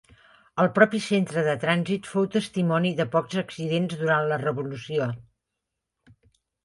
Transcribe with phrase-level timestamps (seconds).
[0.61, 5.11] El propi centre de trànsit fou testimoni de pocs accidents durant la revolució.